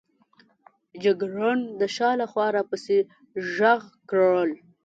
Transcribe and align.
جګړن 1.03 1.59
د 1.79 1.81
شا 1.95 2.09
له 2.19 2.25
خوا 2.31 2.47
را 2.55 2.63
پسې 2.69 2.97
ږغ 3.53 3.81
کړل. 4.09 4.51